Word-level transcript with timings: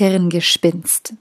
Hirngespinst 0.00 1.12